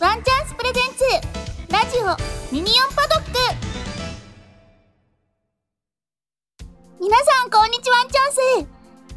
[0.00, 1.72] ワンチャンス presents。
[1.72, 3.38] ラジオミニ四パドック。
[7.00, 8.68] 皆さんこんにちはワンチャンス。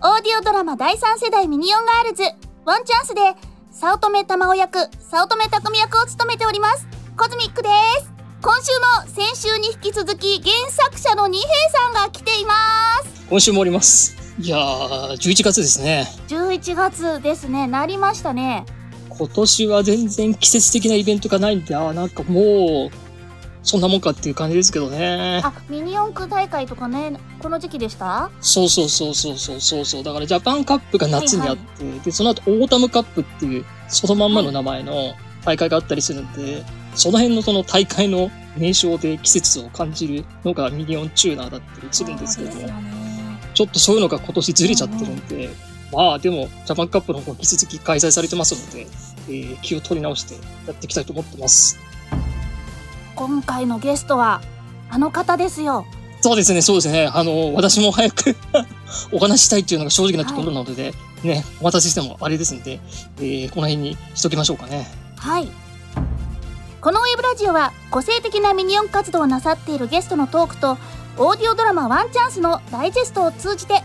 [0.02, 2.24] オーディオドラマ第3世代ミニ四ガールズ。
[2.66, 3.22] ワンチャンスで
[3.72, 6.88] 早乙女玉緒役早乙女匠役を務めております。
[7.16, 7.70] コズミックで
[8.00, 8.12] す。
[8.42, 12.54] 今週も先週に引き続き原作者の二平さんが来ていま
[13.04, 13.28] す。
[13.30, 14.18] 今週もおります。
[14.40, 16.08] いやー11月ですね。
[16.28, 17.68] 11月ですね。
[17.68, 18.66] なりましたね
[19.22, 22.98] 今年は全然季節的なイベントがないんであーなんかもう
[23.62, 25.42] そんなもんかっていう感じですけどね。
[25.44, 28.32] あミニ四駆大会とかねこの時期でした？
[28.42, 30.04] そうそうそうそうそうそうそう。
[30.04, 35.14] だからジャパンカップが夏にあって、でその後オータムカップっていうそのまんまの名前の
[35.46, 36.64] 大会があったりするんで、
[36.96, 42.74] その辺のその大会の名称で季節を感じるのがミニ四チューナーだったりするんですけどもね。
[43.54, 45.50] ちょっとそういうのが今年ずれちゃってるんで、
[45.92, 48.88] まあでも、ジャパンカップの方引き続き開催されてますので、
[49.28, 50.36] えー気を取り直して
[50.68, 51.80] やっていきたいと思ってます。
[53.16, 54.42] 今回のゲストは
[54.90, 55.86] あの方ですよ
[56.22, 57.10] そうですね、そうですね。
[57.12, 58.36] あの、私も早く
[59.12, 62.80] お話ししたいっていうのが正直なところなので、ね、お待たせしてもあれですんで、
[63.18, 64.88] えーこの辺にしときましょうかね。
[65.18, 65.50] はい
[66.80, 70.80] このウェブラジオは個性的なミニオン活動をなさっているゲストのトークと
[71.16, 73.84] オーディオドラマ「ワンチャンス」のダイジェストを通じて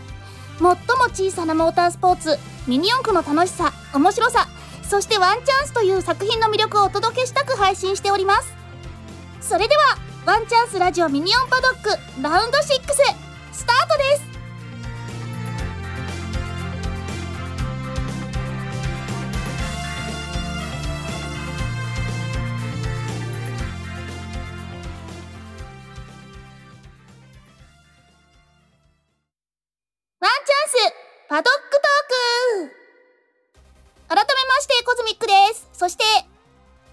[0.57, 0.73] 最も
[1.13, 4.47] 小さなモータースポーツミニ四駆の楽しさ面白さ
[4.89, 8.53] そしてワンチャンスという作品の魅力をお届けしたく配信しております。
[9.41, 9.83] それでは
[10.25, 11.89] ワンチャンスラジオミニオンパドック
[12.21, 12.63] ラウンド6
[13.51, 14.36] スタートです。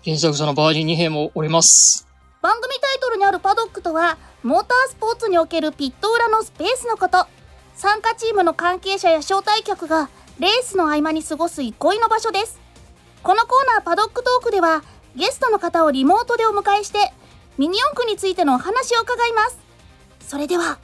[0.05, 2.07] 原作者のバージン2兵もおります。
[2.43, 7.27] 番組タイトルにあるパドックとはモータースポーツにおけるピット裏のスペースのこと。
[7.75, 12.61] 参加チームの関係者や招待客がレースの合間に過ごす憩いの場所です。
[13.23, 14.85] このコーナーパドックトークでは
[15.17, 17.15] ゲストの方をリモートでお迎えして
[17.57, 19.59] ミニ四駆についてのお話を伺います。
[20.21, 20.79] それでは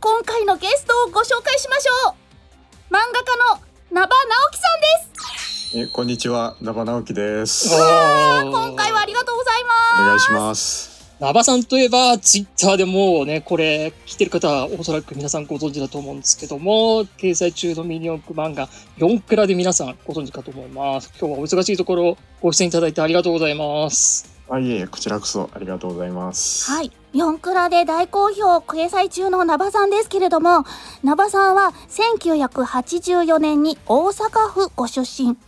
[0.00, 2.92] 今回のゲストをご紹介しましょう。
[2.92, 5.41] 漫画家の名場直樹さんです。
[5.90, 7.70] こんにちは、ナバ直樹です。
[7.70, 11.16] 今回はありがとうございますお願いします。
[11.18, 18.68] ナバさんといえば、ツイッターでもうね、これ、聞いてる方はおそらく皆さんご存知だと思うんですけども、掲載中のミニ四駆漫画、
[18.98, 21.10] 4クラで皆さんご存知かと思います。
[21.18, 24.30] 今日はお忙しいところ、ご出演いただいてありがとうございます。
[24.50, 26.70] あ、いえいえ、こちらこそありがとうございます。
[26.70, 26.92] はい。
[27.14, 30.66] 四クラで大好評掲載中のナバさんですけれども、
[31.02, 35.38] ナバさんは1984年に大阪府ご出身。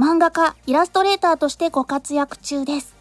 [0.00, 2.96] 漫画家、イラストレーターとしてご活躍中です。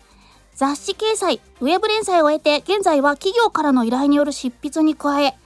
[0.53, 5.37] 雑誌掲載、ウェブ連載を経て、現在は企業からの依頼による執筆に加え、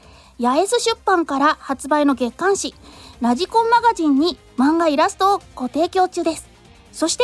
[0.42, 2.74] 八重洲出版から発売の月刊誌、
[3.22, 6.50] ラジコンマガジンに漫画イラストをご提供中です。
[6.92, 7.24] そして、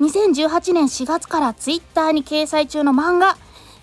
[0.00, 3.36] 2018年4月からツイッターに掲載中の漫画、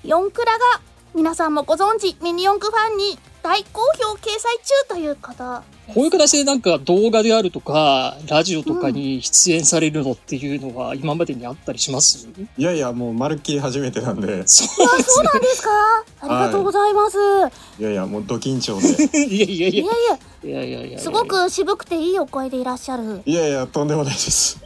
[0.03, 0.81] 四クラが
[1.13, 5.61] 皆さんもご存知ミニ四駆ファンに大好評掲載中ということ
[5.93, 14.47] こういう形でなんか動画であるとか、ラジオとかに出演されるのっていうのは今までにあったりします、うん、いやいや、もうまるっきり初めてなんで。
[14.47, 15.69] そうです、ね、なんですか？
[16.21, 17.19] ありがとうございます。
[17.19, 19.27] はい、いやいや、もうド緊張で。
[19.27, 19.83] いやいやいや。
[19.83, 20.79] いやいや。
[20.79, 23.21] いやいやすごく渋くていいお声でいらっしゃる。
[23.27, 24.59] いやいや、とんでもないです。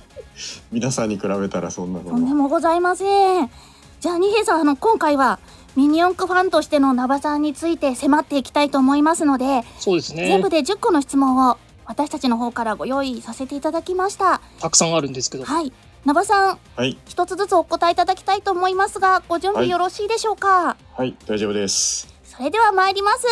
[0.72, 3.52] 皆さんに比べたらそんなとんでもございません。
[4.00, 5.40] じゃあ、二平さん、あの、今回は、
[5.76, 10.28] ミニ四駆ファンとしてのナバさんについて迫っていきたいと思いますので、そうですね。
[10.28, 14.42] 全部で10個の質問を私たちの方からご用意させていただきました。
[14.60, 15.72] たくさんあるんですけど、はい。
[16.06, 19.70] ナバさんはい、一つずつお答えいただきたいと思いますがご準備はい。
[19.70, 22.08] よろしいでしょうか、はい、大丈夫です。
[22.24, 23.28] それでは参ります。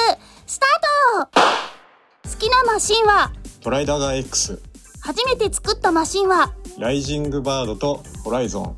[0.45, 2.29] スタート。
[2.29, 3.31] 好きなマシンは？
[3.61, 4.61] トライダーガー X、
[5.01, 6.53] 初めて作ったマシンは？
[6.77, 8.75] ライジングバードとホライゾン。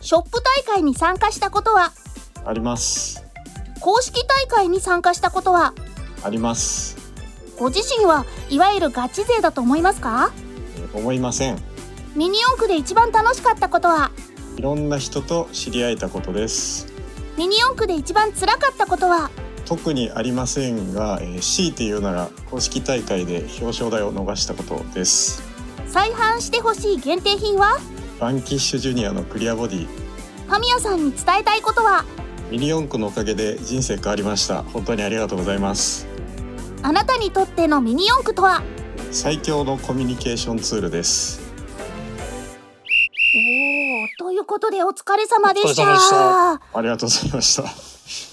[0.00, 1.92] ショップ大会に参加したことは？
[2.48, 3.22] あります。
[3.80, 5.74] 公式大会に参加したことは？
[6.24, 6.96] あります。
[7.58, 10.32] ご自身はいわゆるガチ勢だと思いますか？
[10.94, 11.58] え思いません。
[12.16, 14.10] ミニ四駆で一番楽しかったことは？
[14.56, 16.86] いろんな人と知り合えたことです。
[17.36, 19.30] ミニ四駆で一番辛かったことは？
[19.66, 25.42] 特にありませんが、えー、強いて言うなら公式大会で表彰台を逃したことです。
[25.86, 27.78] 再販してほしい限定品は？
[28.18, 29.86] バンキッシュジュニアのクリアボディ
[30.46, 32.06] ファミヤさんに伝えたいことは？
[32.50, 36.06] ミニ四駆のおかげで人生変わりました本当にありがとうございます
[36.82, 38.62] あなたにとってのミニ四駆とは？
[39.10, 41.40] 最強のコミュニケーションツールです
[44.20, 45.66] おーということでお疲れ様でし。
[45.66, 47.64] お疲れ様でしたありがとうございました。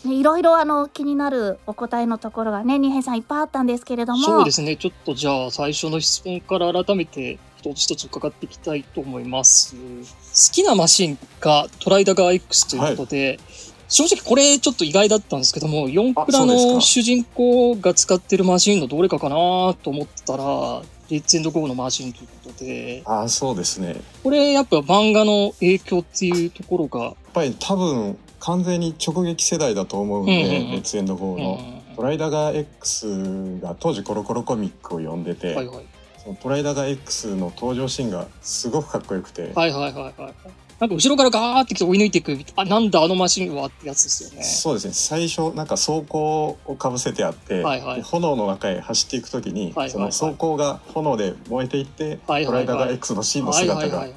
[0.07, 4.23] ね、いろいろあの気になるお答えのところがね、二平さんいっぱいあったんですけれども。
[4.23, 4.77] そうですね。
[4.77, 9.75] ちょっとじゃあ最初の質問から改めて一つ一つ伺っていきたいと思います。
[9.75, 13.37] 好きなマシンがトライダガー X ということで、
[13.87, 23.89] 正直これちょっと意外だったんですけども、4クラの主人公が使ってるマシンのどれかかなと思ってたら、レッツエンドゴーのマシンということで、ああ、そうですね。
[23.89, 31.81] やっこれやっぱ漫画の影響っていうところが、ぱり多分完全に直撃世代だと思うんで、うんうんうんレッツエンドゴーの。
[31.95, 35.85] トライダガー X が当時コロコロコミックを読んでて、はいはい。
[36.17, 40.33] そのトライダガー X の登場シーンがすごくかっこよくて、はいはいはいはい。
[40.79, 44.43] なんか後ろからガーって来て追い抜いていく、あ、なんだあのマシンはってやつですよね。
[44.43, 44.93] そうですね。
[44.93, 47.95] 最初なんか装甲をかぶせてあって、はいはい。
[47.97, 49.91] で炎の中へ走っていく時に、はいはいはい。
[49.91, 52.45] その装甲が炎で燃えていって、はいはいはい。
[52.45, 54.07] トライダガー X のシーンのはい姿が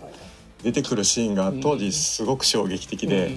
[0.65, 3.37] 出てくるシーンが当時すごく衝撃的で,、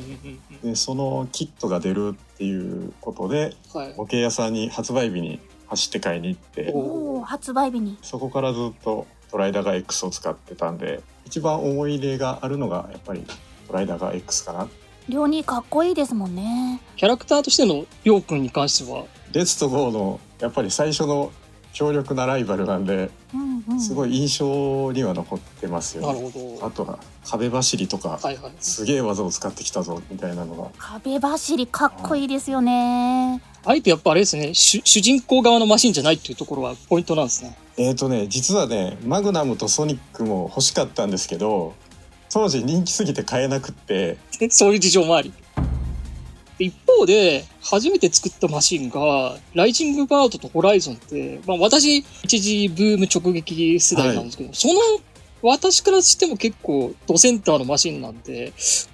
[0.63, 3.93] でそのキットが出るっていうことでうんはい。
[3.95, 7.99] 模型屋さんに発売日に走って買いに行っておおー発売日に。
[8.01, 13.25] そこからずっとトライダガー X を使ってたんで一番思い入れがあるのがやっぱり
[13.67, 14.67] トライダガー X かな
[15.09, 16.79] 両にかっこいいですもんね。
[16.95, 21.31] キャラクターとしてのりょうくんに関しては、レッツとゴーのやっぱり最初の
[21.73, 23.79] 強力なライバルなんでうんうん。
[23.81, 26.21] すごい印象には残ってますよなね。
[26.21, 26.65] るほど。
[26.65, 28.53] あとは壁走りとか、はいはい。
[28.59, 33.41] すげえ技を使ってきたぞみたいなのが壁走りかっこいいですよね。
[33.63, 37.55] あえてやっぱあれですね、主主人公側のマシンじゃないっていうところはポイントなんですね。
[37.77, 41.73] えーとね実はねマグナムとソニックも欲しかったんですけど
[42.29, 45.31] 当時人気すぎて買えなくってで そういう事情もあり。
[46.61, 54.79] で一方で、初めて作ったマシンが、ライジングバードとホライゾンって、まあ私、一時ブーム直撃世代なんですけど、その、
[55.41, 58.53] 私からしても結構ドセンターのマシンなんで、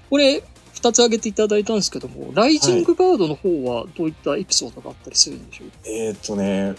[0.10, 0.44] これ、
[0.74, 5.70] 二つ挙げていただいたんですけども、ライジングバードの方はどういったエピソードがあったりするんでしょう？
[5.86, 6.76] えーとね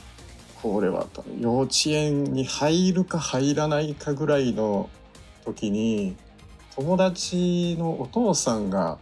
[0.63, 4.89] これは多分幼稚園に入るか入らないかぐらいの
[5.45, 6.17] 時に
[6.77, 8.99] 友達のお父さんが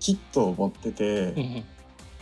[0.00, 1.64] キットを持ってて、うん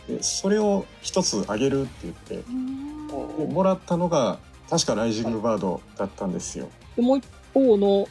[0.07, 3.07] でそれを一つあげるって言ってうん。
[3.37, 6.67] でもらったのが確かライジングバードだったんですよ。
[6.95, 8.07] でもう一方の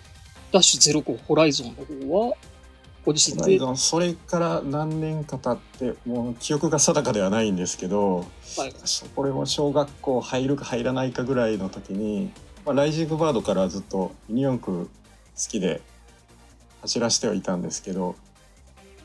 [0.52, 2.34] ダッシュ05ホライゾンの方は、
[3.04, 8.26] ご自身で、はそれから何年か経ってもう記憶が定かではないんですけど
[8.66, 8.72] い、
[9.14, 12.30] これも小学校入るか入らないかぐらいの時に、
[12.66, 14.90] まあ、ライジングバードからずっとミニ四駆好
[15.48, 15.80] きで
[16.82, 18.27] 走らせてはいたんですけどまあ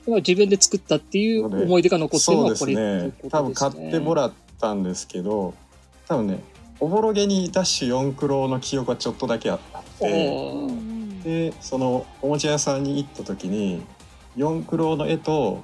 [0.05, 3.29] 自分で作ったっていう思い出が残ってるのはこれですね。
[3.29, 5.53] 多分買ってもらったんですけど
[6.07, 6.43] 多分ね
[6.79, 9.59] おぼろげにダッシュ4クロの記憶がちょっとだけあっ
[9.99, 10.83] て。
[11.23, 13.81] でそのおもちゃ屋さんに行った時に
[14.35, 15.63] 四クロの絵と,、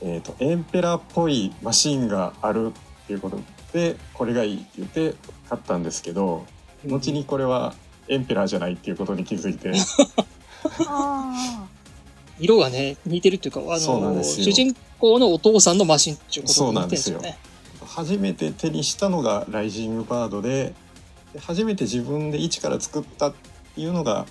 [0.00, 3.40] えー、とエンペラーっぽいマシンがあるっていうこと
[3.72, 5.14] でこれがいいって言って
[5.48, 6.46] 買ったんですけど
[6.86, 7.74] 後にこれは
[8.08, 9.72] エンペラーじゃないっていうことに気づいて。
[10.86, 11.66] あ
[12.42, 17.86] 色がね、似てるっていうか、あの、主人公のお父さんのマシンっていうことそうになんですよ似てるんですよね。
[17.86, 20.72] 初めて手にしたのがライジングバードで
[21.32, 23.34] で初めて自分で一から作ったっ
[23.74, 24.26] ていうのが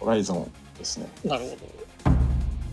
[0.00, 1.08] ホライゾンですね。
[1.24, 1.56] なるほど。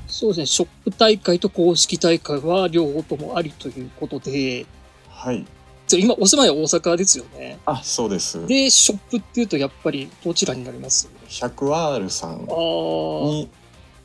[0.07, 4.65] そうですね、ショップ大会と公式大会は両方ともありということで、
[5.09, 5.45] はい
[5.91, 7.59] 今お住まいは大阪ですよね。
[7.65, 8.47] あそうです。
[8.47, 13.49] で、ショップっていうとやっぱりどちらになります？100R さんに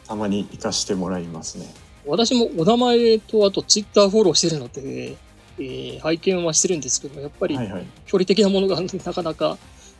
[0.08, 1.66] たまに行かしてもらいますね。
[2.06, 7.58] 私もお名前とあとツイッターフォローしてるので、えー拝見はしてるんですけど、やっぱり。
[8.06, 9.58] 距離的なものがなかなか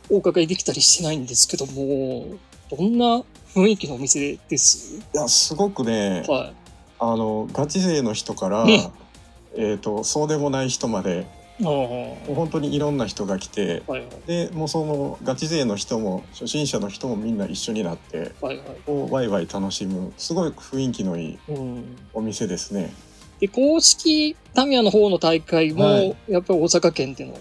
[0.09, 2.37] お伺いできたりしてないんですけども、
[2.71, 3.23] どんな
[3.53, 4.95] 雰囲気のお店です？
[4.97, 6.53] いやすごくね、は
[6.97, 11.27] あのガチ勢の人から、うんえー、とそうでもない人まで。
[11.59, 14.09] もう本当にいろんな人が来てはいはい。
[14.27, 18.65] でもうそのガチ勢の人も初心者の人もみんな一緒になってはいはい。
[18.85, 21.97] こうワイワイ楽しむすごい雰囲気のいいうん。
[22.13, 22.93] お店ですね。
[23.39, 27.33] で、公式タミヤの方の大会も、はいやっぱり大阪県での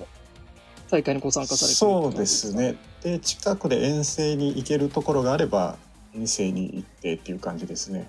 [0.91, 2.55] 大会にご参加されてるそうです。
[2.55, 5.77] ねで近くで遠征に行けるところがあれば
[6.15, 8.09] 遠征に行ってっていう感じですね。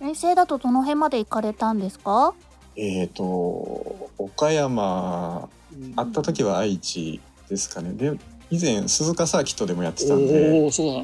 [0.00, 2.34] 遠征だとどの辺まで行かれたんですか？
[2.76, 5.94] えっ、と岡山うん。
[5.94, 7.92] 会った時は愛知ですかね。
[7.92, 8.18] で
[8.50, 11.02] 以前鈴鹿サーキットでもやってたんでそ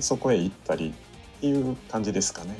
[0.00, 0.92] そこへ行ったり
[1.38, 2.54] っていう感じですかね。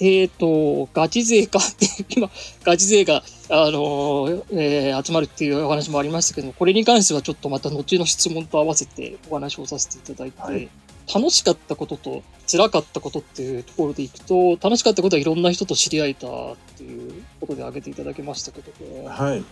[0.00, 2.28] えっ、と、ガチ勢かって、 今、
[2.64, 10.68] ガチ勢が、あのーえー集まるっていうお話もありましたけど、これに関してはちょっとまた後の質問と合わせてお話をさせていただいて、はい
[11.12, 19.44] 楽しかったことと辛かったことっていうところでいくと、楽しかったことはいろんな人と知り合えたっていうことで挙げていただきましたけども、はい。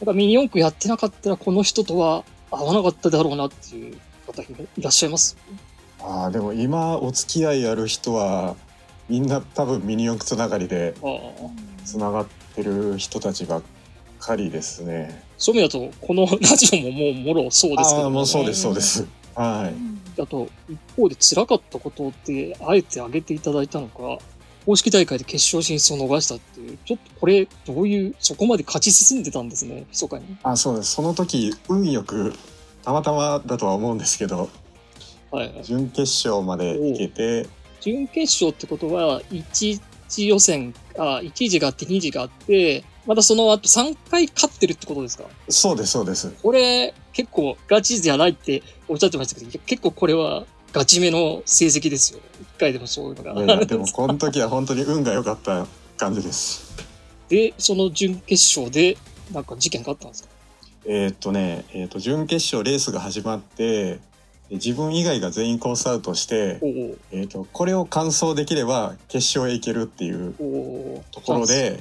[0.00, 4.46] なんかミニ四駆やってなかったらこの人とは会わなかっただろうなっていう方い
[4.80, 5.36] らっしゃいます？
[6.00, 8.56] ああ、でも今お付き合いある人は、
[9.08, 11.50] みんな多分ミニ四駆つながりでああ。
[11.84, 13.62] つながってる人たちばっ
[14.18, 15.22] かりですね。
[15.38, 19.06] そういう意味だと、このラジオももうもろそうですけああ、どもうそうです、そうです。
[19.34, 19.72] は
[20.16, 20.20] い。
[20.20, 24.18] あと、一方で辛かったことって、あえて挙げていただいたのか、
[24.64, 30.36] 公式大会で決勝進出を逃したっていう、ちょっとこれ、どういう、そこまで勝ち進んでたんですね、密かに。
[30.42, 30.92] あそうです。
[30.92, 32.32] その時、運よく、
[32.84, 34.48] たまたまだとは思うんですけど、
[35.30, 35.64] はいはい。
[35.64, 37.48] 準決勝まで行けて、
[37.80, 45.24] 準決勝ってことは、1次予選、あ、1次があって2次があって、またその後3回勝ってるってことですか？
[45.48, 46.32] そうです、そうです。
[46.42, 52.20] これ、結構ガチじゃないっておっしゃってましたけど、結構これはガチめの成績ですよ。
[52.56, 53.64] 1回でもそういうのが。
[53.66, 55.66] でも、この時は本当に運が良かった
[55.96, 56.72] 感じです。
[57.28, 58.96] で、その準決勝で、
[59.32, 60.28] なんか事件があったんですか？
[60.86, 64.00] えーっとね、えーっと、準決勝レースが始まって、
[64.50, 70.34] 自分以外が全員コースアウトして、おおえと、これを完走できれば決勝へ行けるっていう
[71.10, 71.80] ところで、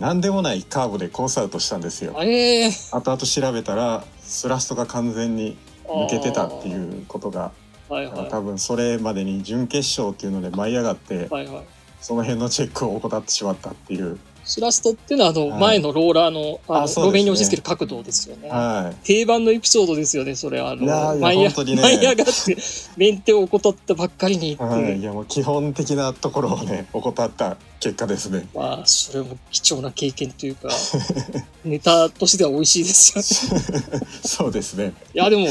[0.00, 2.14] 何でもないカーブでコースアウトしたんですよ。
[2.16, 7.52] あえー、後々調べたら、スラストが完全に抜けてたっていうことが、
[7.88, 11.64] はいはい多分それまでに準決勝っていうので舞い上がって、はいはい
[12.00, 14.18] その辺のチェックを怠ってしまったっていう。
[14.44, 18.48] スラストっていうのはあのはい前のローラーのあの路面に押し付ける角度ですよね。
[18.48, 20.60] は定番のエピソードですよね、それ。
[20.60, 22.56] あの、舞い上本当にね舞い上がって、
[22.96, 24.54] メンテを怠ったばっかりにい。
[24.54, 24.98] って、はい。
[24.98, 28.48] いやもう基本的なところをね、怠った結果ですね。
[28.54, 30.68] まあ、それも貴重な経験というか、
[31.64, 34.06] ネタとしては美味しいですよね。
[34.24, 34.92] そうですね。
[35.14, 35.46] いや、でも、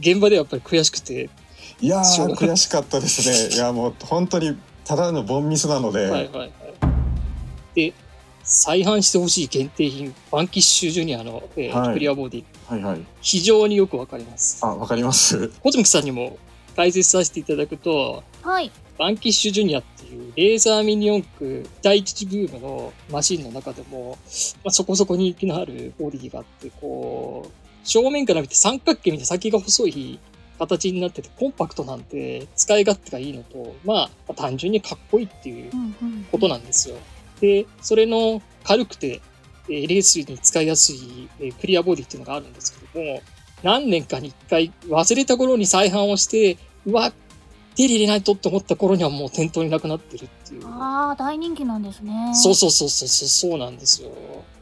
[0.00, 1.30] 現場ではやっぱり悔しくて、
[1.80, 3.56] いや悔しかったですね。
[3.56, 6.52] いやもう本当にただのボンミスなので、はいはいはい。
[7.74, 7.94] で、
[8.44, 13.00] 再販してほしい限定品、バンキッシュジュニアの、えーはいクリアボディ、はいはい。
[13.20, 14.64] 非常によくわかります。
[14.64, 15.48] あわかります。
[15.60, 16.38] コズミックさんにも
[16.76, 18.70] 解説させていただくと、はい。
[18.98, 24.18] バンキッシュジュニアっていうレーザーミニ四駆第一次ブームのマシンの中でも、
[24.62, 30.18] まあ、そこそこ人気のあるボディがあって、こう、正面から見て三角形みたいな先が細い
[30.58, 36.96] 形になっててコンパクトなんて使い勝手がいいのと、まあ単純にかっこいいっていううんうんことなんですよ。
[37.40, 39.20] で、それの軽くて、
[39.68, 43.22] えーレースに使いやすい、えークリアボディっていうのがあるんですけども、
[43.62, 47.12] 何年かに一回忘れた頃に再販をして、うわ、
[47.76, 50.66] 手に入れないとって思った頃にはもう店頭になくなってるっていう。
[50.66, 52.32] ああ、大人気なんですね。
[52.34, 54.10] そうそうそうそうそう、そうなんですよ。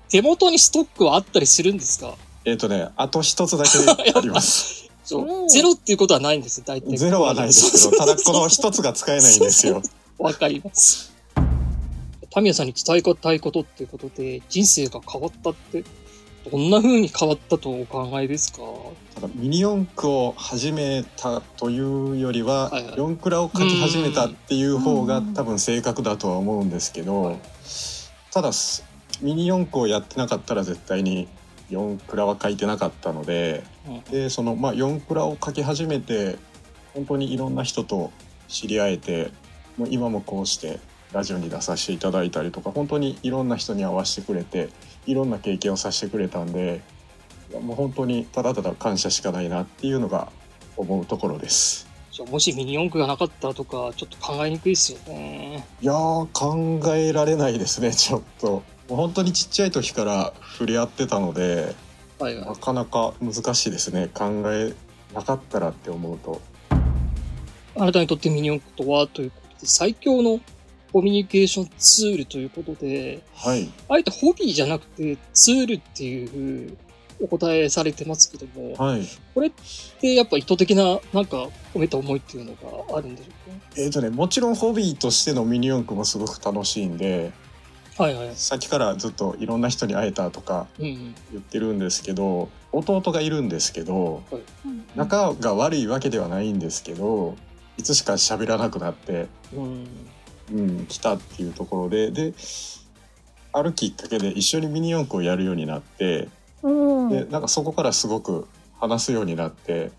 [0.08, 2.14] 手元にストックはあったりするんですか？
[2.44, 3.70] えっ、とね、あと一つだけ
[4.16, 4.88] あります。
[5.04, 6.96] そうゼロっていうことはないんですよ、大体。
[6.96, 9.82] ゼロはないですけど、ただこの一つが使えないんですよ。
[10.18, 11.11] わかります。
[12.32, 15.84] タミヤさんに伝えたいことっていうことで、人生が変わったって、
[16.50, 18.62] どんな風に変わったとお考えですか？
[19.14, 22.94] ただミニ四駆を始めたというよりは、はいはい。
[22.96, 25.34] 四駆らを書き始めたっていう方がうん。
[25.34, 27.38] 多分正確だとは思うんですけど、はい。
[28.32, 28.84] ただす
[29.20, 31.28] ミニ四駆をやってなかったら絶対に
[31.70, 34.00] 四駆らは書いてなかったのでうん。
[34.10, 36.38] でそのまあ四駆らを書き始めて
[36.94, 38.10] 本当にいろんな人と
[38.48, 39.30] 知り合えて
[39.76, 40.80] もう今もこうして
[41.12, 44.70] ラジオに出させていただいたりとか本当にいろんな人に会わせてくれて
[45.06, 46.80] いろんな経験をさせてくれたんで
[47.52, 50.32] もう本当にただただ感謝しかないなっていうのが
[50.76, 51.86] 思うところです。
[52.10, 55.66] じゃあもしミニ四駆がなかったとか、ちょっと考えにくいですよね。
[55.80, 58.46] いやー考えられないですねちょっと。
[58.48, 61.74] もう本当にちっちゃい時から触れ合ってたので
[62.18, 62.54] はいはいな。
[62.54, 64.74] かなか難しいですね考え
[65.14, 66.40] なかったらって思うと。
[67.76, 70.40] あなたにとってミニ四駆とはということで、最強の
[70.92, 76.76] コミュニケーションツールということで、はいあえてホビーじゃなくてツールっていう
[77.20, 79.52] お答えされてますけども、はいこれっ
[80.00, 87.32] てやっぱ意図的ななんか込めた思いっていうのがあるんでしょうえーとね、もちろんホビーとしてのミニ四駆もすごく楽しいんで
[87.96, 88.32] かはいはい。
[88.34, 91.14] さっきからずっといろんな人に会えたとかうんうん。
[91.32, 94.22] 言ってるんですけど弟がいるんですけど
[94.64, 97.36] うん仲が悪いわけではないんですけど
[97.78, 99.86] いつしか喋らなくなって、うん。
[100.50, 102.34] うん、来たっていうところでで
[103.52, 106.28] あるきっかけで一緒にミニ四駆をやるようになって
[106.62, 108.48] おーでなんかそこからすごく
[108.80, 109.92] 話すようになって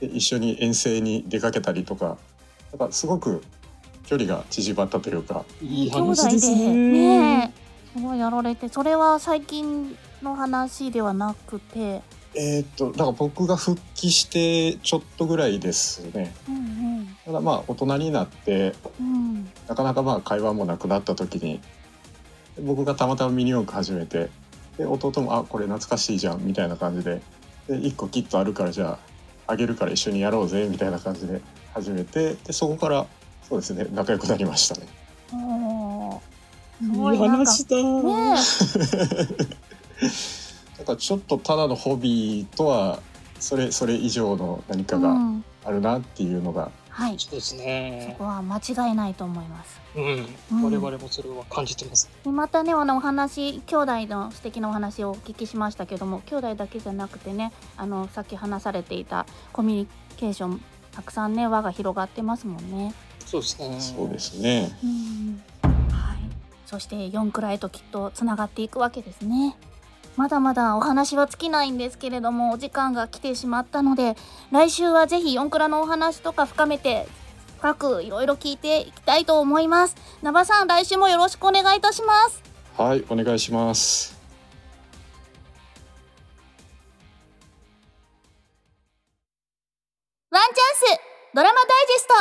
[0.00, 2.16] で一緒に遠征に出かけたりとか
[2.72, 3.42] なんかすごく
[4.06, 6.74] 距離が縮まったというかいい兄弟で話ですね。
[6.74, 12.00] ねえすごいやられてそれは最近の話ではなくて、
[12.34, 16.34] えーっとだから僕が復帰してちょっとぐらいですね。
[16.48, 16.58] うんう
[17.02, 17.16] ん。
[17.24, 19.11] ただまあ大人になってうん
[19.68, 21.60] なかなかまあ会話もなくなった時に
[22.60, 24.30] 僕がたまたまミニ四駆始めて
[24.76, 27.20] で弟も「あこれ懐かしいじゃん」みたいな感じで
[27.68, 28.98] で1個キットあるからじゃ
[29.46, 31.40] ああげるから一緒にやろうぜみたいな感じで
[31.74, 33.06] 始めてでそこから
[33.48, 34.86] そうですね仲良くなりましたね。
[36.82, 37.76] すごいなんか話だ。
[37.76, 38.34] ね
[40.78, 42.98] だ からちょっとただのホビーとは
[43.38, 48.14] それそれ以上の何え、かがうん、あるなっていうのが、はいそうですそね。
[48.18, 50.26] こは間違いないと思いますうん。
[50.52, 52.10] うん我々もそれは感じてます。
[52.22, 60.60] でまたねあのお話兄弟の素敵なお話をお聞きしましたけども兄弟だけじゃなくてねあのさっき話されていたコミュニケーション
[60.92, 62.92] たくさんね輪が広がってますもんね。
[63.24, 63.80] そうですね。
[63.80, 64.78] そうですね。
[64.84, 66.18] うんはい、
[66.66, 69.56] そして4くらいときっとつながっていくわけですね。
[70.16, 74.16] まだまだお話は尽きないんですけれどもお時間が来てしまったので
[74.50, 77.06] 来週はぜひ4くらのお話とか深めて
[77.58, 79.94] 深くいろいろ聞いていきたいと思います。
[80.20, 82.42] ナバさん来週もよろしくお願いいたします。
[82.76, 84.20] はい、お願いします。
[90.32, 91.00] ワンチャンス
[91.34, 92.14] ドラマダイジェスト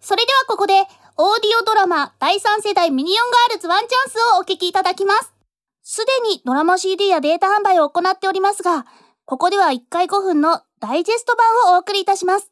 [0.00, 0.74] それではここで、
[1.16, 3.16] オーディオドラマ第3世代ミニオン
[3.48, 5.33] ガールズワンチャンスをお聞きいただきます。
[5.86, 8.86] すでにドラマ CD やデータ販売を行っておりますが、
[9.26, 12.50] ここでは1回5分のダイジェスト版をお送りいたします。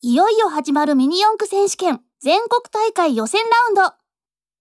[0.00, 3.94] いよいよ始まるミニ四駆選手権全国大会予選ラウンド。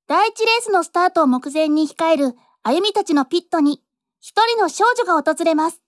[0.07, 3.81] 第1レースのスタートを目前に控えるあゆみたちのピットに、
[4.21, 5.81] 一人の少女が訪れます。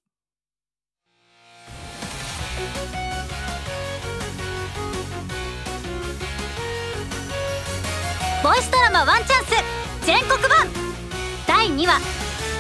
[8.43, 10.94] ボイスドラマワンチャンス全国版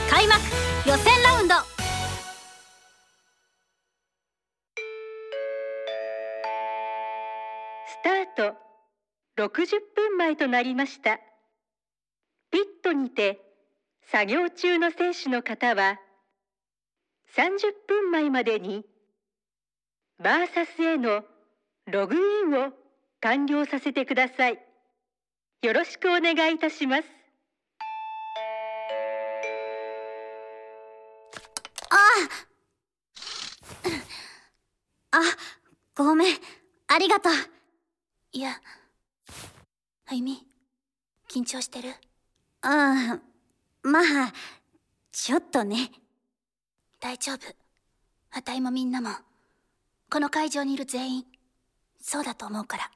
[0.09, 0.39] 開幕
[0.87, 1.55] 予選ラウンド。
[7.87, 8.65] スタート。
[9.37, 11.19] 60分前となりました。
[12.51, 13.41] ピットにて
[14.11, 15.99] 作業中の選手の方は
[17.35, 18.85] 30分前までに
[20.23, 21.23] バーサスへの
[21.87, 22.71] ログインを
[23.19, 24.59] 完了させてください。
[25.63, 27.14] よろしくお願いいたします。
[35.95, 36.37] ごめん。
[36.87, 37.33] ありがとう。
[38.33, 38.51] いや、
[40.07, 40.45] あゆみ、
[41.29, 41.89] 緊張してる？
[42.63, 43.21] うん
[43.83, 44.33] まあ
[45.11, 45.89] ちょっとね。
[46.99, 47.39] 大丈夫。
[48.31, 49.09] あたいもみんなも、
[50.11, 51.25] この会場にいる全員、
[52.01, 52.91] そうだと思うから、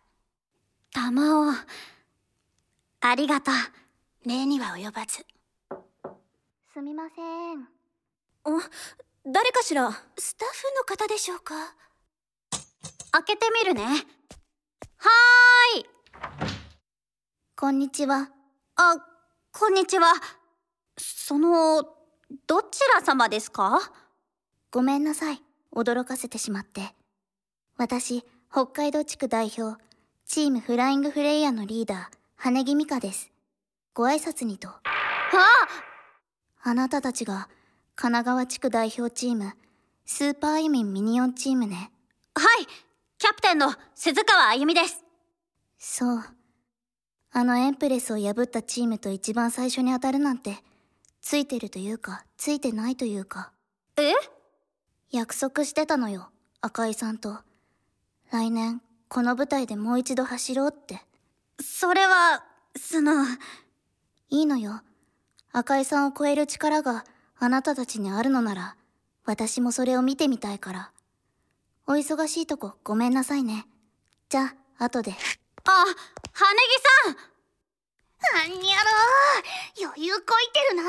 [0.91, 1.53] 玉を。
[3.01, 3.55] ありがとう。
[4.27, 5.25] 礼には及ばず。
[6.73, 7.21] すみませ
[7.55, 7.65] ん。
[9.25, 9.89] 誰かしら？
[10.17, 11.53] スタッフの方でしょうか？
[13.19, 15.85] 開けてみるねはーい
[17.57, 18.29] こんにちは。
[18.77, 18.95] あ
[19.51, 20.13] こんにちは
[20.97, 21.83] その
[22.47, 23.91] どちら様ですか？
[24.71, 25.41] ごめんなさい。
[25.75, 26.93] 驚かせてしまって。
[27.75, 29.83] 私、北海道地区代表、
[30.25, 33.31] チームフライングフレイヤーのリーダー、羽木美香です。
[33.93, 34.69] ご挨拶にと。
[34.69, 34.79] あ
[36.63, 37.49] あなたたちが、
[37.95, 39.51] 神奈川地区代表チーム、
[40.05, 41.91] スーパーユミンミニオンチームね。
[42.33, 42.67] はい
[43.21, 45.03] キャプテンの鈴川あゆみです
[45.77, 46.23] そう。
[47.33, 50.55] あのエンプレスを破ったチームと一番最初に当たるなんて、
[51.21, 53.51] ついてるというか、ついてないというか。
[53.97, 54.13] え？
[55.11, 56.29] 約束してたのよ、
[56.61, 57.39] 赤井さんと。
[58.31, 61.01] 来年、この舞台でもう一度走ろうって。
[61.61, 62.45] それは
[62.77, 63.25] その
[64.29, 64.81] いいのよ。
[65.51, 67.03] 赤井さんを超える力が
[67.37, 68.75] あなたたちにあるのなら、
[69.25, 70.91] 私もそれを見てみたいから。
[71.89, 73.65] お忙しいとこごめんなさいね。
[74.29, 75.09] じゃあ、後で。
[75.09, 76.79] あ羽木
[78.35, 80.83] あんにゃろー余裕こいてるな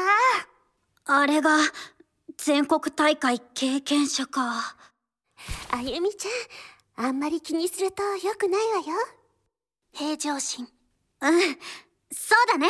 [1.06, 1.56] さんあれが
[2.36, 4.76] 全国大会経験者か
[5.70, 8.84] あゆみちゃん、あんまり気にすると良くないわよ。
[9.92, 10.68] 平常心。
[11.22, 11.40] うん
[12.12, 12.68] そうだね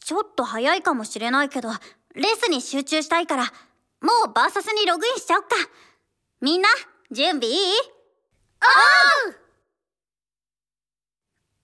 [0.00, 1.68] ちょっと早いかもしれないけど
[2.14, 5.54] レースに集中したいからもうバーサスにログインしちゃおっか
[6.44, 6.68] みんな
[7.10, 7.48] 準備？
[7.48, 7.56] いい
[8.60, 9.34] おう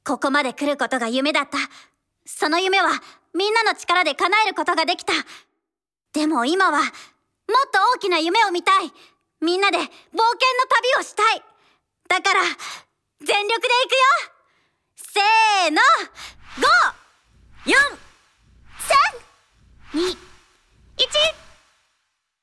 [0.02, 1.58] ここまで来ることが夢だった
[2.24, 2.88] その夢は
[3.34, 5.12] みんなの力で叶えることができた
[6.14, 8.90] でも今はもっと大きな夢を見たい
[9.42, 11.42] みんなで冒険の旅をしたい
[12.08, 12.40] だから
[13.20, 13.98] 全力で行くよ
[14.96, 15.82] せーの
[17.66, 17.76] !5!4!
[19.92, 20.00] 3!
[20.00, 20.16] 2!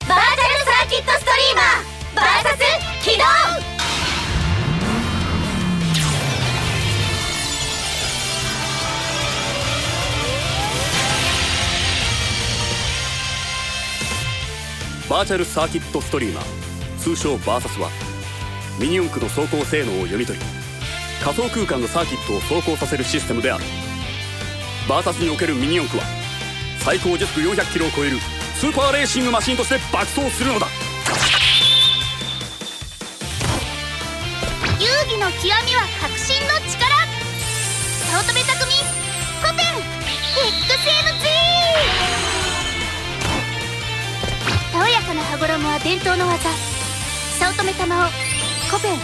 [0.05, 0.07] 1!
[0.07, 3.23] バーチャルサーキットストリーマー VS 起動
[15.09, 16.43] バーチャルサーキットストリーマー
[16.99, 17.89] 通称 VS は
[18.79, 20.45] ミニ四駆の走行性能を読み取り
[21.23, 23.63] 仮想空間のサーキットを走行させるシステムである。
[24.87, 26.05] VS におけるミニ四駆は
[26.79, 28.17] 最高時速400キロを超える
[28.55, 30.67] スーパーレーシングマシンとして爆走するのだ。
[35.37, 36.81] 極みは革新の力。
[38.09, 38.57] 早乙女匠
[39.37, 39.77] コペン
[40.65, 41.29] XMG
[44.73, 46.49] たおやかな羽衣は伝統の技。
[47.37, 48.09] 早乙女玉を。
[48.71, 48.99] コペン RMG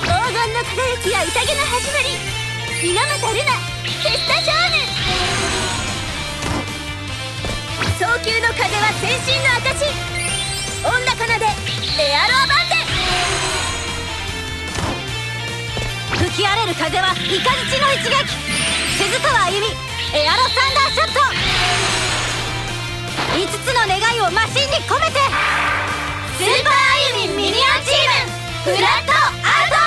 [0.00, 2.08] 黄金の輝きは宴の始まり。
[2.82, 2.96] 源
[3.28, 3.52] ルナ
[3.84, 4.80] テスタジョーヌ
[7.98, 9.84] 早急の風は先進の証
[10.82, 11.49] 女かなで。
[12.00, 12.60] エアロアバン
[16.16, 18.24] 吹き荒れる風はイカズチの一撃
[18.96, 19.66] 鈴川あゆみ
[20.16, 21.20] エアロサンダーショット
[23.36, 25.20] 5つの願いをマシンに込めて
[26.38, 28.08] スーパーあゆみミニオンチー
[28.64, 29.79] ムフラットアート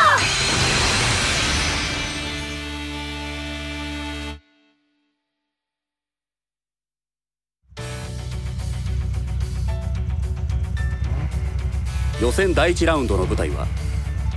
[12.24, 13.68] 予選第1ラウンドの舞台は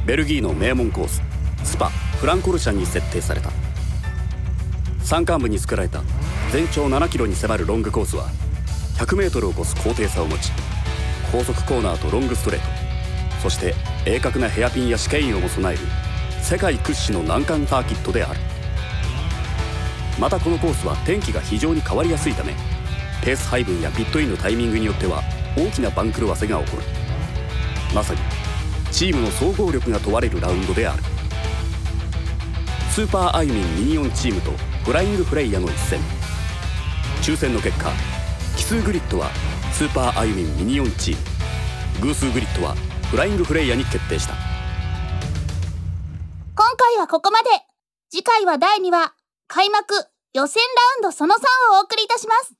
[0.06, 1.22] ベルギーの名門コース
[1.62, 3.52] スパフランコルシャンに設定された。
[5.04, 6.02] 山間部に作られた
[6.50, 8.26] 全長7キロに迫るロングコースは
[8.96, 10.50] 100m を超す高低差を持ち
[11.30, 12.66] 高速コーナーとロングストレート
[13.40, 13.72] そして
[14.04, 15.84] 鋭角なヘアピンや試験員をも備える
[16.42, 18.40] 世界屈指の難関サーキットである。
[20.18, 22.52] またこのコースは天気が非常に変わりやすいため
[23.22, 25.22] ペース配分やピットインのタイミングによっては
[25.56, 27.05] 大きな番狂わせが起こる。
[27.94, 28.20] まさに
[28.92, 31.02] チームの総合力が問われるラウンドである。
[32.90, 34.52] スーパーアイミンミニ四チームと
[34.84, 36.00] フライングフレイヤの一戦。
[37.22, 37.90] 抽選の結果
[38.56, 39.30] 奇数グリッドは
[39.72, 41.16] スーパーアイミンミニ四チー
[42.00, 42.06] ム。
[42.08, 42.74] 偶数グリッドは
[43.10, 44.34] フライングフレイヤに決定した。
[46.54, 47.48] 今回はここまで。
[48.08, 49.14] 次回は第2話
[49.48, 49.94] 開幕
[50.32, 51.38] 予選ラウンドその3
[51.74, 52.54] をお送りいたします。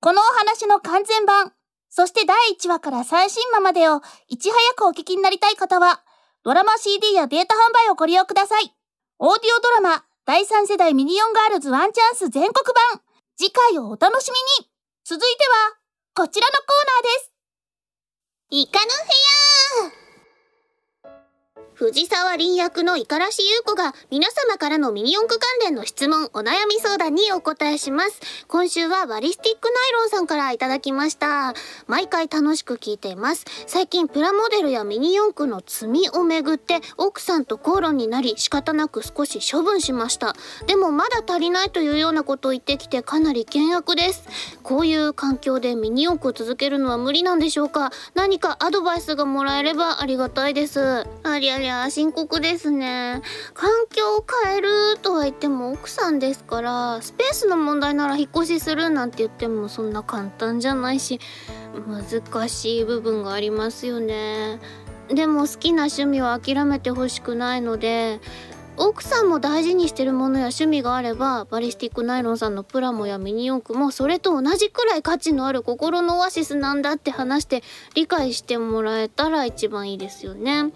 [0.00, 1.52] このお話の完全版
[1.88, 6.02] そして第1話から最新話までをいち早くお聞きになりたい方は
[6.44, 8.72] ドラマ CD やデータ販売をご利用ください。
[9.18, 13.00] オーディオドラマ第3世代ミニオンガールズワンチャンス全国版。
[13.36, 14.70] 次回をお楽しみに。
[15.04, 15.76] 続いては
[16.14, 17.32] こちらのコーナーです。
[18.50, 20.05] イカの部屋
[21.76, 28.18] 藤沢林役の五十嵐優子が皆様からのミニ四駆関連の質問、お悩み相談にお答えします。
[28.48, 31.52] 今週はバリスティックナイロンさんからいただきました。
[31.86, 33.44] 毎回楽しく聞いています。
[33.66, 40.34] 最近プラモデルやミニ四駆の積みをめぐって奥さんと口論になり仕方なく少し処分しました。
[40.66, 44.24] でもまだ足りないというようなことを言ってきてかなり険悪です。
[44.62, 51.06] こういう環境でミニ四駆を続けるのは無理なんでしょうか何かアドバイスがもらえればありがたいです。
[51.22, 53.22] ありゃりゃ、深刻ですね。
[53.54, 61.20] 環境を変えるとは言っても奥さんですから、スペースの問題なら引っ越しするなんて言ってもそんな簡単じゃないし、
[61.86, 64.60] 難しい部分がありますよね。
[65.08, 68.20] でも好きな趣味を諦めてほしくないので、
[68.78, 77.62] 奥さんも大事にしてるものや趣味があればバリスティックナイロンさんのプラモやミニ四駆もそれと同じくらい価値のある心のオアシスなんだって話して
[77.94, 80.72] 理解してもらえたら一番いいですよね。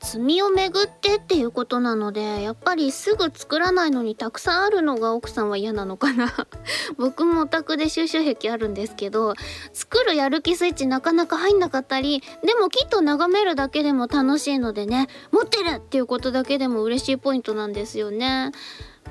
[0.00, 6.32] 積みをめぐってっていうことなのでやっぱりすぐ作らないのにたくさんあるのが奥さんは嫌なのかな。
[6.96, 9.34] 僕もオタクで収集癖あるんですけど
[9.72, 18.52] 作るやる気スイッチなかなか入んなかったりでもきっと眺めるだけでも楽しいのでね持ってるっていうことだけでも嬉しいポイントなんですよね。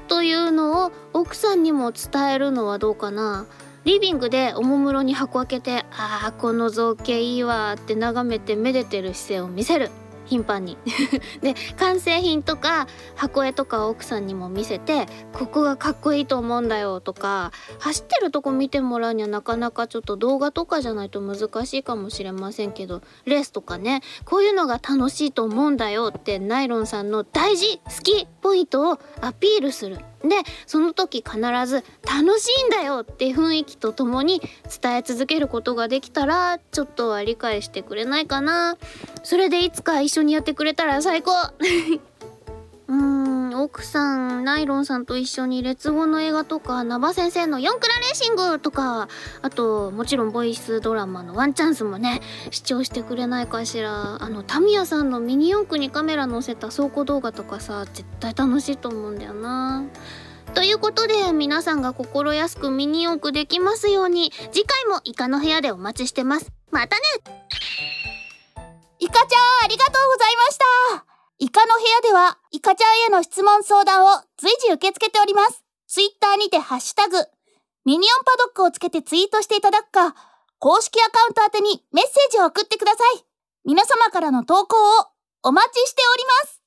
[0.08, 3.46] というのを奥さんにも伝えるのはどうかな。
[3.84, 9.92] リビングでおもむろに箱開けて「あーこの造形いいわ」って眺めてめでてる姿勢を見せる。
[10.28, 10.78] 頻繁に
[11.42, 29.98] で完成品とか箱絵とか奥さんにも見せて「ここがかっこいいと思うんだよ」とか走ってるとこ見てもらうにはなかなかちょっと動画とかじゃないと難しいかもしれませんけどレースとかねこういうのが楽しいと思うんだよってナイロンさんの大事好きポイントをアピールする。
[30.24, 30.30] で
[30.66, 31.38] その時必
[31.68, 34.42] ず楽しいんだよって雰囲気とともに
[34.82, 38.78] 伝え続けることができたらちょっとは理解してくれないかな
[39.24, 41.32] それでいつか一緒にやってくれたら最高。
[42.88, 49.10] うーん奥さんナイロンさんと一緒に劣後の映画とかナバ先生の「四クラレーシング」とか
[49.42, 54.24] あともちろんボイスドラマの「ワンチャンス」もね視聴してくれないかしら。
[54.24, 59.84] あのタミヤさんのミニ四駆にカメラ載せた倉庫動画とかさ絶対楽しいと思うんだよな。
[60.54, 66.52] ということで、皆さんが心安くミニ四駆できますように、次回もイカの部屋でお待ちしてます。
[66.72, 67.04] またね。
[69.00, 71.06] イカちゃん、ありがとうございました
[71.40, 75.64] イカの部屋では、イカちゃんへの質問相談を随時受け付けております。
[75.88, 77.18] ツイッターにてハッシュタグ、
[77.86, 80.16] ミニオンパドックをつけてツイートしていただくか、
[80.58, 83.24] 公式アカウント宛てにメッセージを送ってください。
[83.66, 85.06] 皆様からの投稿を
[85.44, 86.62] お待ちしております。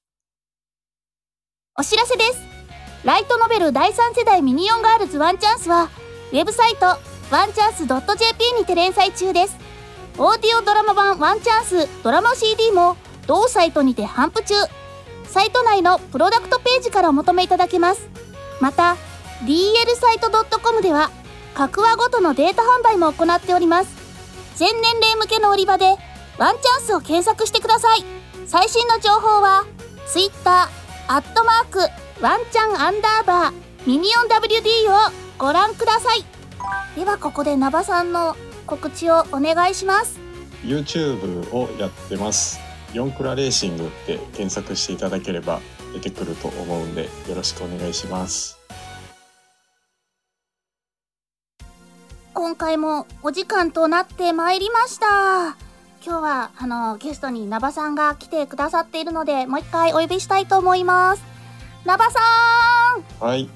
[1.79, 2.39] お知らせです。
[3.05, 5.89] ライトノベル第3世代ミニオンガールズワンチャンスは、
[6.31, 6.87] ウェブサイト、
[7.33, 9.70] ワンチャンス .jp にて連載中です。
[10.19, 12.97] オーディオドラマ版ワンチャンスドラマ CD も
[13.27, 14.55] 同サイトにて販布中。
[15.25, 18.09] サイト内のプロダクトページからお求めいただけます。
[18.61, 18.97] また、
[19.45, 21.11] DL サイト .com では、
[21.55, 23.91] 各話ごとのデータ販売も行っております。
[24.57, 25.97] 全年齢向けの売り場で、
[26.37, 28.05] ワンチャンスを検索してください。
[28.47, 29.65] 最新の情報は、
[30.09, 30.69] Twitter、
[31.07, 31.79] アットマーク、
[32.21, 33.53] ワンチャンアンダーバー、
[33.87, 36.25] ミニオン WD をご覧ください。
[36.97, 38.37] ではここでナバさんの
[38.71, 40.21] 告知をお願いします。
[40.65, 42.61] YouTube をやってます。
[42.95, 45.61] ヨンクラレーシングって検索していただければ
[45.93, 48.59] 出てくると思うんでよろしくお願いします。
[52.33, 55.57] 今回もお時間となってまいりました。
[56.03, 61.25] 今日はあのゲストにナバさんが来てくださっているのでもう一回お呼びしたいと思います。
[61.85, 62.21] ナバさ
[63.21, 63.49] んはい、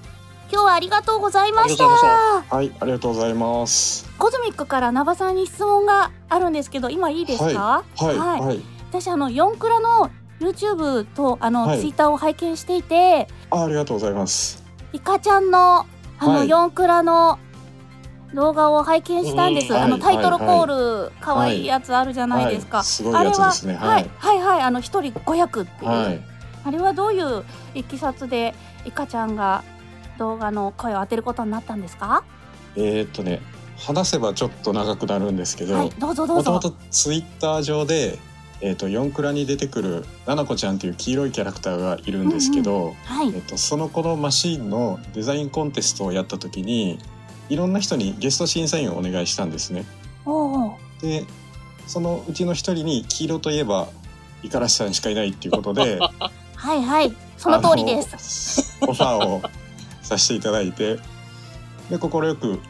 [0.55, 1.85] 今日はありがとうございました。
[1.85, 4.09] はい、ありがとうございます。
[4.21, 11.81] コズミックからナバさんに質問があるんですけど今いいですか、はい、はいはい、私あのヨンクラの YouTube とあの、はい。
[11.81, 14.63] ツイッターを拝見していてあ、ありがとうございます。
[14.93, 15.87] イカちゃんのあ
[16.21, 16.71] の、はい。
[16.71, 17.41] クラの
[18.33, 23.75] 動画を拝見したんです、うんあのはいタイトルコール可愛いやつあるじゃないですか、はい、すごいあれはやつですね。
[23.75, 24.05] ははい。
[24.05, 26.21] い、はいはいあの一人五役っていう、はい、
[26.63, 27.43] あれはどういう
[27.75, 29.65] いきさつでイカちゃんが
[30.19, 32.25] 動画の声を当てることになったんですか？
[32.77, 33.41] えーっとね、
[33.79, 36.53] 話せばちょっと長くなるんですけど、はいどうぞどうぞ。
[36.53, 38.19] もともとツイッター上で、
[38.61, 43.29] えーっと四クラに出てくるななこちゃんっていう黄色いキャラクターがいるんですけど、はい。
[43.35, 46.99] えっと、その子のマシーンのデザインコンテストをやった時に
[47.49, 49.85] いろんな人にゲスト審査員をお願いしたんですね。
[50.25, 50.73] おう
[51.03, 51.25] で
[51.87, 53.89] そのうちの一人に黄色といえば
[54.43, 55.99] 五十嵐さんしかいないっていうことで
[56.57, 57.15] はいはい。
[57.37, 58.17] その通りです。
[58.63, 58.79] す。
[58.81, 59.43] オファーを
[60.05, 60.99] させていただいて
[61.91, 62.61] で快く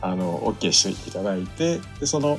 [0.00, 2.38] あの OK していただいてでその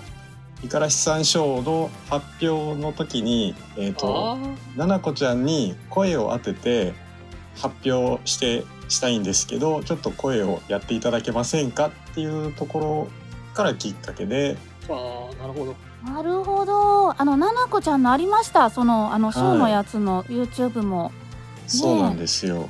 [0.64, 4.38] 五十嵐さん賞の発表の時に、えー、とあ
[4.76, 6.94] ななこちゃんに声を当てて
[7.56, 13.08] 発表してしたいんですけどちょっと声をやっていただけませんかっていうところ
[13.54, 15.76] からきっかけでーあーなるほど。
[16.04, 17.22] なるほど。
[17.22, 18.70] あのななこちゃんのありました。
[18.70, 21.12] そのあのショーのやつの YouTube も、
[21.68, 22.70] そうなんですよ。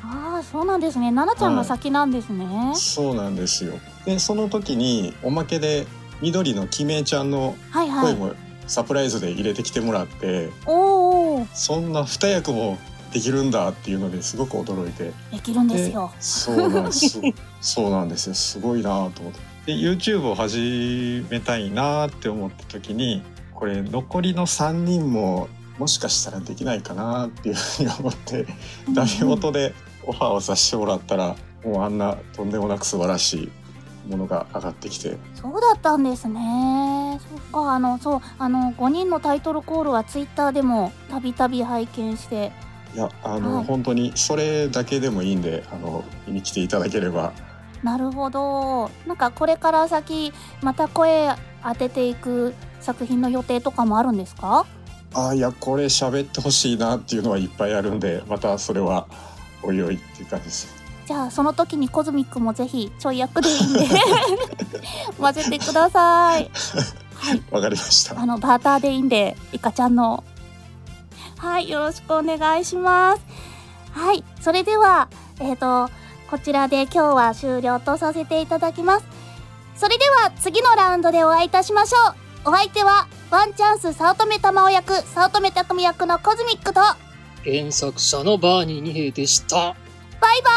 [0.51, 1.11] そうなんですね。
[1.11, 3.79] ななちゃんが先なんですね、そうなんですよ。
[4.05, 5.85] でその時におまけで
[6.21, 8.15] 緑のきめいちゃんのはいはい。
[8.15, 8.33] 声も
[8.67, 12.77] サプライズで入れてきてもらって、おおそんな二役も
[13.13, 15.13] できるんだっていうのですごく驚いて。
[15.31, 16.11] できるんですよ。
[16.19, 17.21] そうなんです。
[17.61, 18.35] そうなんですよ。
[18.35, 19.57] すごいなと思って。
[19.67, 23.21] で YouTube を始めたいなって思った時に
[23.53, 28.47] これ残りの3人ももしかしたらできないかなっていうふうに思って
[28.93, 29.73] ダメ元で
[30.07, 33.51] オファーをさせてもらったらもうあんなとんでもなく素晴らし
[34.05, 35.17] いものが上がってきて。
[35.35, 37.19] そうだったんですね。
[37.29, 37.73] そっか。
[37.73, 42.51] あのそうあの5人のタイトルコールはツイッターでもたびたび拝見して。
[42.95, 43.65] いやあの、はい。
[43.65, 47.33] 本当にそれだけでもいいんであの見に来ていただければ。
[47.83, 48.89] なるほど。
[49.05, 51.29] なんかこれから先また声
[51.63, 54.65] 当てていく作品の予定とかもあるんですか？
[55.13, 59.07] あいやこれ喋ってほしいなっていうのはいっぱいあるんでまたそれは
[59.63, 60.75] おいおいっていう感じです。
[61.05, 63.87] じゃあその時にコズミックもぜひちょい役でいいんで
[65.17, 66.51] 混ぜてください。
[67.49, 68.19] わかりました。
[68.19, 70.23] あのバーターでいいんでイカちゃんの。
[71.37, 73.21] はいよろしくお願いします。
[73.91, 74.23] はい。
[74.41, 75.07] それでは
[75.39, 75.89] えっ、と
[76.29, 79.05] こちらで今日は終了とさせていただきます。
[79.77, 82.11] それでは次のラウンドでお会いいたしましょ
[82.45, 82.49] う。
[82.49, 86.81] お相手はワンチャンス早乙女玉緒役早乙女匠役のコズミックと
[87.45, 89.75] 原作者のバーニー二兵でした。
[90.19, 90.51] バイバ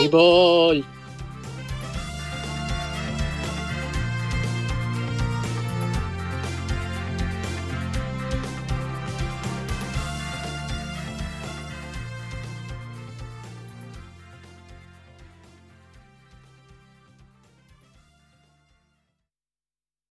[0.00, 0.08] ーイ。
[0.08, 0.93] バイバーイ